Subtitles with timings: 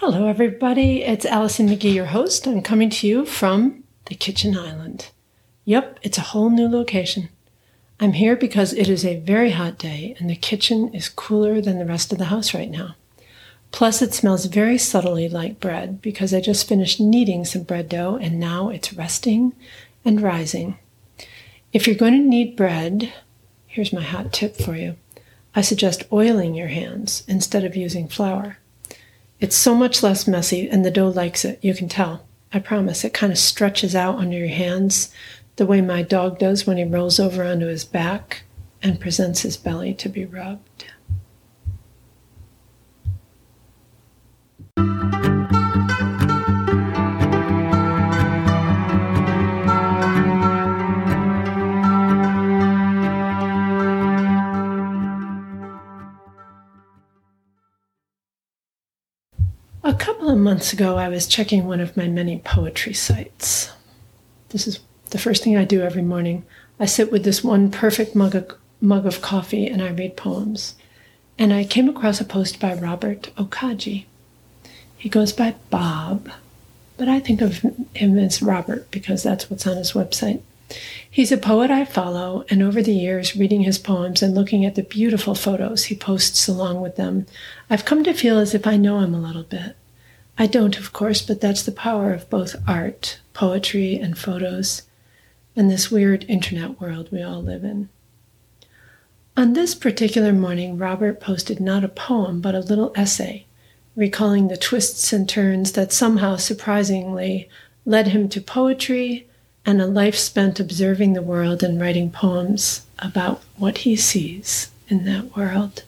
[0.00, 1.02] Hello, everybody.
[1.02, 2.46] It's Alison McGhee, your host.
[2.46, 5.08] I'm coming to you from the kitchen island.
[5.64, 7.30] Yep, it's a whole new location.
[7.98, 11.78] I'm here because it is a very hot day and the kitchen is cooler than
[11.78, 12.94] the rest of the house right now.
[13.72, 18.18] Plus, it smells very subtly like bread because I just finished kneading some bread dough
[18.20, 19.54] and now it's resting
[20.04, 20.78] and rising.
[21.72, 23.14] If you're going to knead bread,
[23.66, 24.96] here's my hot tip for you.
[25.54, 28.58] I suggest oiling your hands instead of using flour.
[29.46, 31.60] It's so much less messy and the dough likes it.
[31.62, 32.26] You can tell.
[32.52, 33.04] I promise.
[33.04, 35.12] It kind of stretches out under your hands
[35.54, 38.42] the way my dog does when he rolls over onto his back
[38.82, 40.86] and presents his belly to be rubbed.
[60.26, 63.70] Of months ago, I was checking one of my many poetry sites.
[64.48, 66.44] This is the first thing I do every morning.
[66.80, 70.74] I sit with this one perfect mug of, mug of coffee and I read poems.
[71.38, 74.06] And I came across a post by Robert Okaji.
[74.96, 76.28] He goes by Bob,
[76.96, 80.42] but I think of him as Robert because that's what's on his website.
[81.08, 84.74] He's a poet I follow, and over the years, reading his poems and looking at
[84.74, 87.26] the beautiful photos he posts along with them,
[87.70, 89.76] I've come to feel as if I know him a little bit.
[90.38, 94.82] I don't, of course, but that's the power of both art, poetry, and photos,
[95.54, 97.88] and this weird internet world we all live in.
[99.36, 103.46] On this particular morning, Robert posted not a poem, but a little essay,
[103.94, 107.48] recalling the twists and turns that somehow surprisingly
[107.84, 109.26] led him to poetry
[109.64, 115.04] and a life spent observing the world and writing poems about what he sees in
[115.04, 115.84] that world.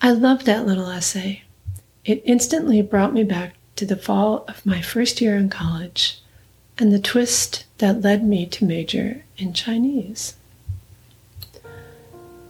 [0.00, 1.42] I love that little essay.
[2.10, 6.20] It instantly brought me back to the fall of my first year in college
[6.76, 10.34] and the twist that led me to major in Chinese.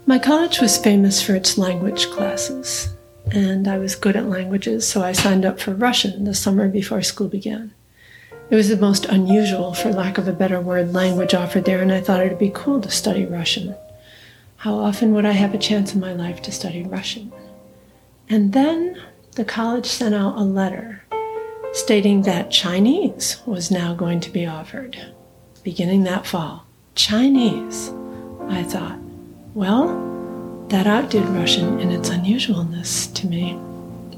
[0.06, 2.94] My college was famous for its language classes,
[3.32, 7.02] and I was good at languages, so I signed up for Russian the summer before
[7.02, 7.74] school began.
[8.48, 11.92] It was the most unusual, for lack of a better word, language offered there, and
[11.92, 13.74] I thought it'd be cool to study Russian.
[14.56, 17.30] How often would I have a chance in my life to study Russian?
[18.30, 18.96] And then
[19.32, 21.02] the college sent out a letter
[21.72, 24.98] stating that Chinese was now going to be offered
[25.62, 26.66] beginning that fall.
[26.94, 27.92] Chinese.
[28.48, 28.98] I thought,
[29.54, 33.58] well, that outdid Russian in its unusualness to me.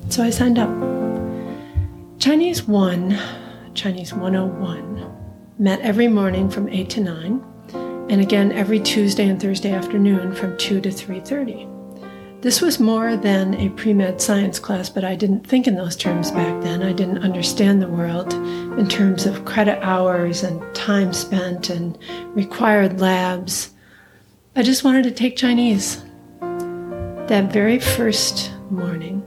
[0.08, 0.70] So I signed up.
[2.18, 3.18] Chinese 1
[3.74, 5.10] Chinese 101,
[5.58, 7.44] met every morning from 8 to 9,
[8.10, 11.81] and again every Tuesday and Thursday afternoon from 2 to 3:30.
[12.42, 16.32] This was more than a pre-med science class, but I didn't think in those terms
[16.32, 16.82] back then.
[16.82, 21.96] I didn't understand the world in terms of credit hours and time spent and
[22.34, 23.70] required labs.
[24.56, 26.02] I just wanted to take Chinese.
[26.40, 29.22] That very first morning,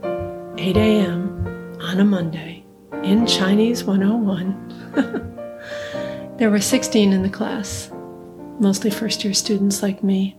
[0.58, 1.78] 8 a.m.
[1.80, 2.66] on a Monday,
[3.02, 6.34] in Chinese 101.
[6.36, 7.90] there were 16 in the class,
[8.60, 10.36] mostly first year students like me.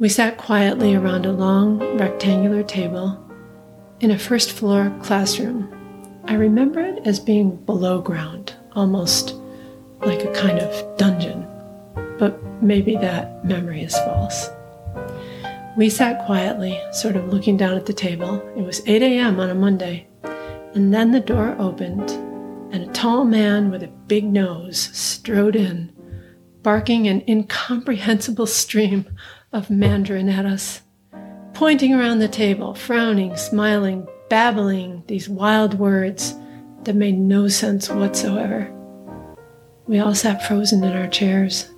[0.00, 3.24] We sat quietly around a long rectangular table
[4.00, 5.72] in a first floor classroom.
[6.24, 9.36] I remember it as being below ground, almost
[10.00, 11.46] like a kind of dungeon,
[12.18, 14.50] but maybe that memory is false.
[15.76, 18.42] We sat quietly, sort of looking down at the table.
[18.56, 19.38] It was 8 a.m.
[19.38, 20.08] on a Monday.
[20.74, 22.10] And then the door opened,
[22.74, 25.92] and a tall man with a big nose strode in,
[26.64, 29.06] barking an incomprehensible stream
[29.54, 30.82] of Mandarin at us,
[31.54, 36.34] pointing around the table, frowning, smiling, babbling these wild words
[36.82, 38.70] that made no sense whatsoever.
[39.86, 41.70] We all sat frozen in our chairs.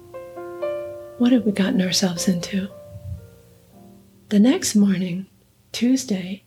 [1.18, 2.68] What had we gotten ourselves into?
[4.30, 5.26] The next morning,
[5.72, 6.44] Tuesday,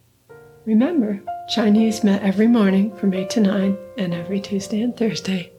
[0.65, 5.51] remember, Chinese met every morning from 8 to 9 and every Tuesday and Thursday.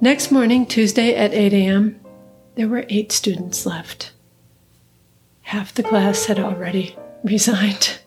[0.00, 2.03] Next morning, Tuesday at 8 a.m.,
[2.56, 4.12] there were eight students left.
[5.42, 7.98] Half the class had already resigned,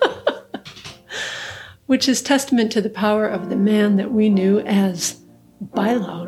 [1.86, 5.20] which is testament to the power of the man that we knew as
[5.60, 6.26] Bai Lao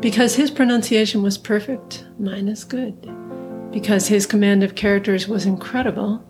[0.00, 3.08] Because his pronunciation was perfect, mine is good.
[3.72, 6.22] Because his command of characters was incredible,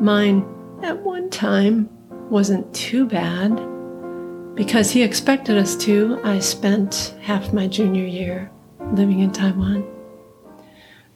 [0.00, 0.44] mine
[0.82, 1.88] at one time
[2.28, 3.56] wasn't too bad.
[4.54, 8.50] Because he expected us to, I spent half my junior year
[8.92, 9.84] living in Taiwan.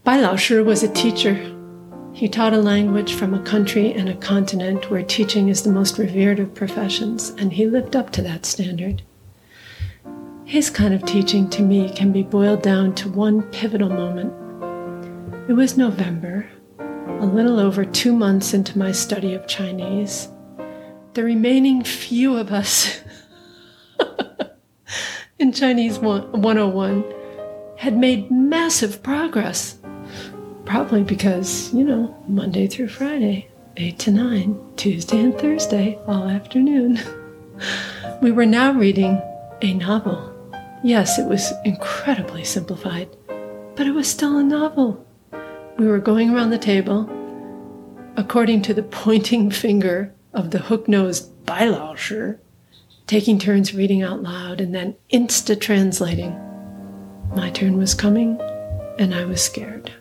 [0.05, 1.51] Bai Lao Shi was a teacher.
[2.13, 5.99] He taught a language from a country and a continent where teaching is the most
[5.99, 9.03] revered of professions, and he lived up to that standard.
[10.45, 14.33] His kind of teaching to me can be boiled down to one pivotal moment.
[15.49, 20.29] It was November, a little over two months into my study of Chinese.
[21.15, 23.01] The remaining few of us
[25.39, 27.24] in Chinese 101
[27.77, 29.79] had made massive progress.
[30.65, 37.01] Probably because, you know, Monday through Friday, 8 to 9, Tuesday and Thursday, all afternoon.
[38.23, 39.21] we were now reading
[39.61, 40.33] a novel.
[40.83, 43.09] Yes, it was incredibly simplified,
[43.75, 45.05] but it was still a novel.
[45.79, 47.11] We were going around the table,
[48.17, 52.39] according to the pointing finger of the hook nosed Bailaoshi,
[53.07, 56.44] taking turns reading out loud and then insta translating.
[57.33, 58.41] My turn was coming,
[58.99, 59.93] and I was scared.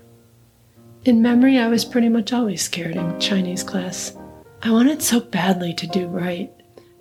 [1.05, 4.17] In memory, I was pretty much always scared in Chinese class.
[4.61, 6.51] I wanted so badly to do right,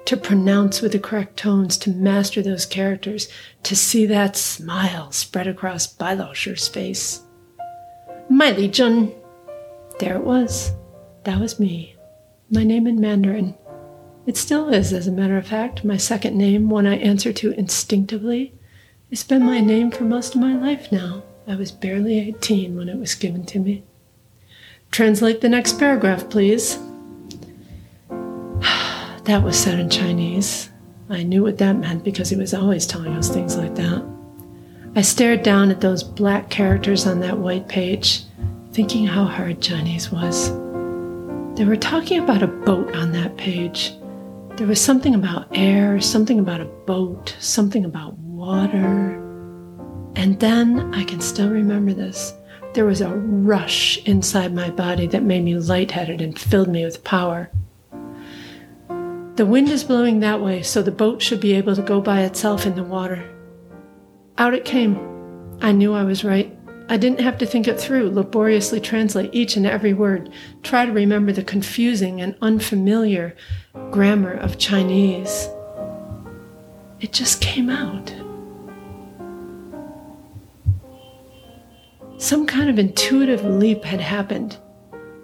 [0.06, 3.28] to pronounce with the correct tones, to master those characters,
[3.62, 7.22] to see that smile spread across Bailaoshi's face.
[8.28, 9.12] My Legion!
[9.98, 10.72] There it was.
[11.24, 11.94] That was me.
[12.50, 13.54] My name in Mandarin.
[14.26, 17.52] It still is, as a matter of fact, my second name, one I answer to
[17.52, 18.54] instinctively.
[19.12, 21.22] It's been my name for most of my life now.
[21.46, 23.82] I was barely 18 when it was given to me.
[24.90, 26.78] Translate the next paragraph, please.
[28.08, 30.70] that was said in Chinese.
[31.10, 34.02] I knew what that meant because he was always telling us things like that.
[34.96, 38.22] I stared down at those black characters on that white page,
[38.72, 40.48] thinking how hard Chinese was.
[41.58, 43.92] They were talking about a boat on that page.
[44.56, 49.12] There was something about air, something about a boat, something about water.
[50.16, 52.34] And then I can still remember this.
[52.74, 57.04] There was a rush inside my body that made me lightheaded and filled me with
[57.04, 57.50] power.
[59.36, 62.22] The wind is blowing that way, so the boat should be able to go by
[62.22, 63.22] itself in the water.
[64.38, 64.98] Out it came.
[65.62, 66.52] I knew I was right.
[66.88, 70.32] I didn't have to think it through, laboriously translate each and every word,
[70.64, 73.36] try to remember the confusing and unfamiliar
[73.92, 75.48] grammar of Chinese.
[77.00, 78.12] It just came out.
[82.22, 84.56] Some kind of intuitive leap had happened,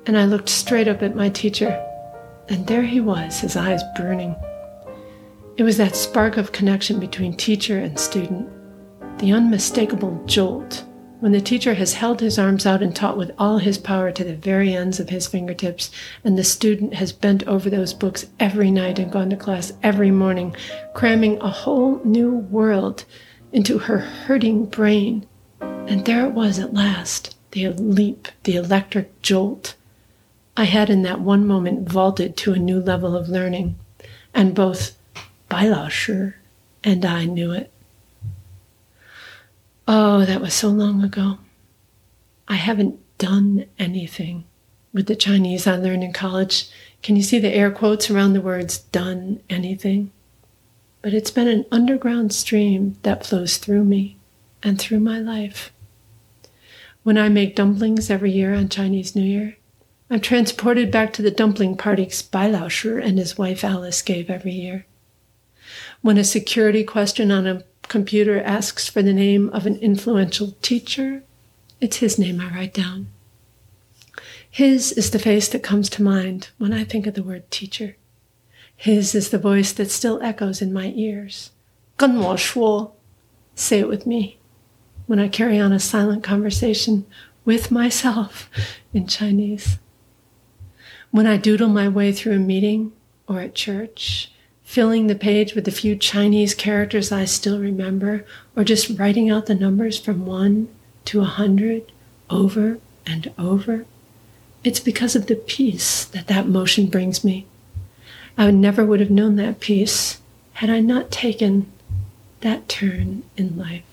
[0.06, 1.80] and I looked straight up at my teacher,
[2.48, 4.34] and there he was, his eyes burning.
[5.56, 8.48] It was that spark of connection between teacher and student,
[9.20, 10.84] the unmistakable jolt
[11.20, 14.24] when the teacher has held his arms out and taught with all his power to
[14.24, 15.92] the very ends of his fingertips,
[16.24, 20.10] and the student has bent over those books every night and gone to class every
[20.10, 20.52] morning,
[20.94, 23.04] cramming a whole new world
[23.52, 25.24] into her hurting brain
[25.88, 29.74] and there it was at last the leap, the electric jolt.
[30.54, 33.78] I had in that one moment vaulted to a new level of learning,
[34.34, 34.98] and both
[35.50, 36.34] Bailaoshi
[36.84, 37.72] and I knew it.
[39.86, 41.38] Oh, that was so long ago.
[42.46, 44.44] I haven't done anything
[44.92, 46.68] with the Chinese I learned in college.
[47.02, 50.12] Can you see the air quotes around the words done anything?
[51.00, 54.18] But it's been an underground stream that flows through me
[54.62, 55.72] and through my life.
[57.03, 59.57] When I make dumplings every year on Chinese New Year,
[60.09, 64.85] I'm transported back to the dumpling parties Bailaoshi and his wife Alice gave every year.
[66.01, 71.23] When a security question on a computer asks for the name of an influential teacher,
[71.81, 73.07] it's his name I write down.
[74.49, 77.95] His is the face that comes to mind when I think of the word teacher.
[78.75, 81.49] His is the voice that still echoes in my ears.
[81.97, 82.95] 跟我说,
[83.55, 84.36] say it with me
[85.08, 87.06] when I carry on a silent conversation
[87.44, 88.48] with myself
[88.92, 89.78] in Chinese.
[91.10, 92.92] When I doodle my way through a meeting
[93.26, 94.30] or at church,
[94.62, 99.46] filling the page with the few Chinese characters I still remember, or just writing out
[99.46, 100.68] the numbers from one
[101.06, 101.90] to a hundred
[102.28, 103.86] over and over,
[104.62, 107.46] it's because of the peace that that motion brings me.
[108.36, 110.20] I never would have known that peace
[110.52, 111.72] had I not taken
[112.42, 113.87] that turn in life.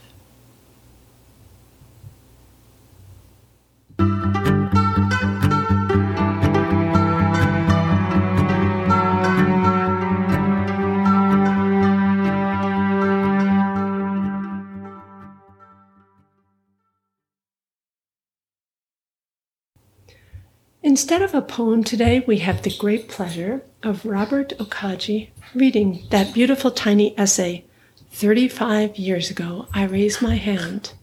[20.96, 26.34] Instead of a poem today, we have the great pleasure of Robert Okaji reading that
[26.34, 27.66] beautiful tiny essay,
[28.12, 30.94] 35 years ago, I raised my hand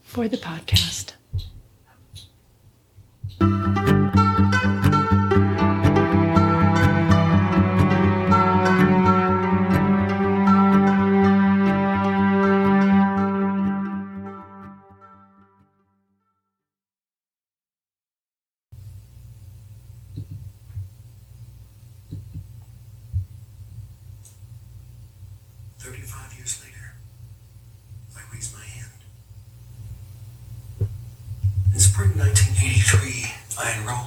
[0.00, 1.12] for the podcast.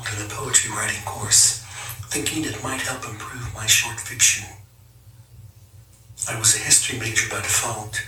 [0.01, 1.63] Enrolled in a poetry writing course,
[2.09, 4.47] thinking it might help improve my short fiction.
[6.29, 8.01] I was a history major by default,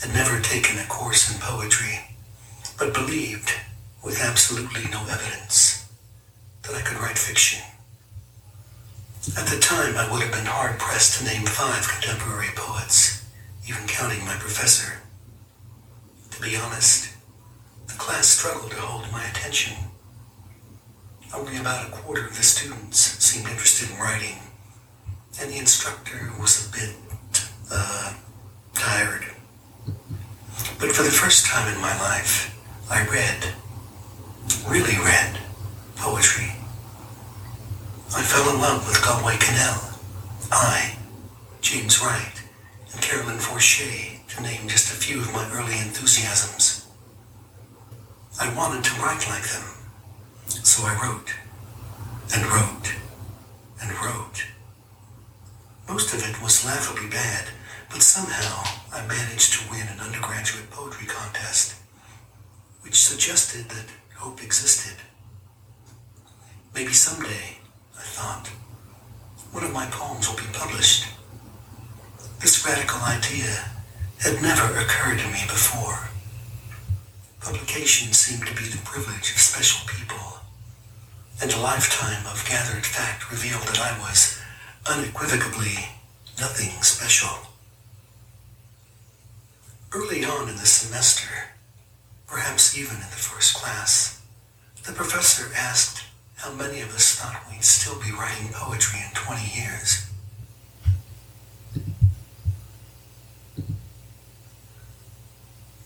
[0.00, 2.00] had never taken a course in poetry,
[2.78, 3.52] but believed,
[4.04, 5.86] with absolutely no evidence,
[6.62, 7.62] that I could write fiction.
[9.36, 13.24] At the time, I would have been hard pressed to name five contemporary poets,
[13.68, 15.02] even counting my professor.
[16.30, 17.12] To be honest,
[17.88, 19.87] the class struggled to hold my attention.
[21.34, 24.36] Only about a quarter of the students seemed interested in writing,
[25.40, 26.94] and the instructor was a bit,
[27.70, 28.14] uh,
[28.74, 29.24] tired.
[30.80, 32.56] But for the first time in my life,
[32.90, 33.52] I read,
[34.66, 35.38] really read,
[35.96, 36.52] poetry.
[38.16, 39.98] I fell in love with Galway Kinnell.
[40.50, 40.96] I,
[41.60, 42.42] James Wright,
[42.92, 46.86] and Carolyn Forche, to name just a few of my early enthusiasms.
[48.40, 49.64] I wanted to write like them,
[50.48, 51.34] so I wrote,
[52.34, 52.94] and wrote,
[53.80, 54.44] and wrote.
[55.88, 57.48] Most of it was laughably bad,
[57.90, 58.62] but somehow
[58.92, 61.74] I managed to win an undergraduate poetry contest,
[62.82, 63.86] which suggested that
[64.16, 64.96] hope existed.
[66.74, 67.58] Maybe someday
[67.96, 68.48] I thought,
[69.52, 71.06] one of my poems will be published.
[72.40, 73.64] This radical idea
[74.20, 76.08] had never occurred to me before.
[77.48, 80.40] Publication seemed to be the privilege of special people,
[81.40, 84.38] and a lifetime of gathered fact revealed that I was
[84.84, 85.88] unequivocally
[86.38, 87.48] nothing special.
[89.94, 91.54] Early on in the semester,
[92.26, 94.20] perhaps even in the first class,
[94.84, 96.04] the professor asked
[96.36, 100.06] how many of us thought we'd still be writing poetry in 20 years?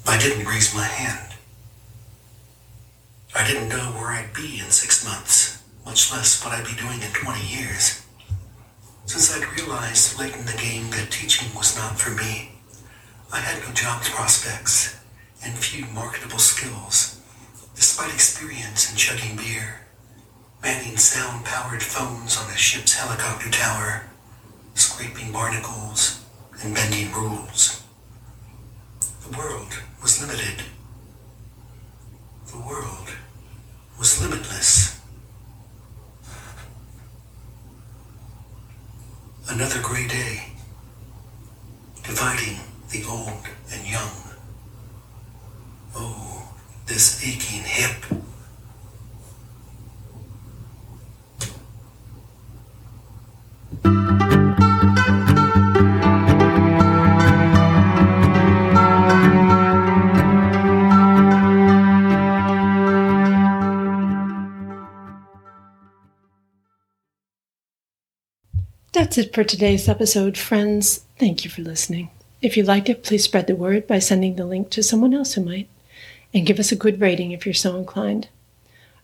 [0.09, 1.32] I didn't raise my hand.
[3.35, 7.01] I didn't know where I'd be in six months, much less what I'd be doing
[7.03, 8.05] in 20 years.
[9.07, 12.53] Since I'd realized late in the game that teaching was not for me,
[13.33, 14.99] I had no job prospects
[15.45, 17.21] and few marketable skills,
[17.75, 19.83] despite experience in chugging beer
[20.63, 24.05] manning sound-powered phones on a ship's helicopter tower,
[24.75, 26.25] scraping barnacles,
[26.63, 27.83] and bending rules.
[29.29, 30.63] The world was limited.
[32.47, 33.09] The world
[33.99, 35.01] was limitless.
[39.53, 40.52] Another gray day,
[69.13, 71.05] That's it for today's episode, friends.
[71.19, 72.09] Thank you for listening.
[72.41, 75.35] If you liked it, please spread the word by sending the link to someone else
[75.35, 75.69] who might,
[76.33, 78.29] and give us a good rating if you're so inclined.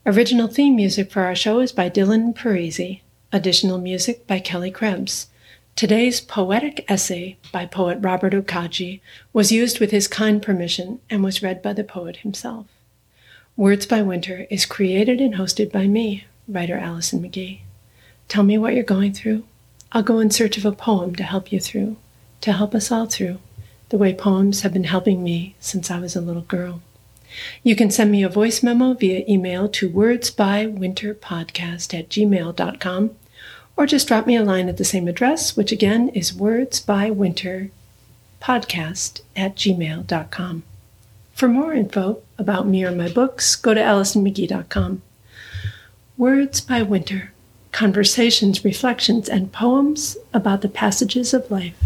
[0.07, 3.03] Original theme music for our show is by Dylan Parisi.
[3.33, 5.27] Additional music by Kelly Krebs.
[5.77, 9.03] Today's poetic essay by poet Robert Okaji
[9.35, 12.65] was used with his kind permission and was read by the poet himself.
[13.59, 17.61] Words by Winter is created and hosted by me, writer Alison McGhee.
[18.27, 19.45] Tell me what you're going through.
[19.93, 21.97] I'll go in search of a poem to help you through,
[22.43, 23.39] to help us all through,
[23.89, 26.83] the way poems have been helping me since I was a little girl.
[27.63, 33.17] You can send me a voice memo via email to wordsbywinterpodcast at gmail.com
[33.77, 39.57] or just drop me a line at the same address, which again is wordsbywinterpodcast at
[39.57, 40.63] gmail.com.
[41.33, 45.01] For more info about me or my books, go to AlisonMcGhee.com.
[46.17, 47.33] Words by Winter
[47.73, 51.79] conversations, reflections, and poems about the passages of life.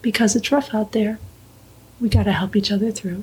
[0.00, 1.18] Because it's rough out there,
[2.00, 3.22] we got to help each other through.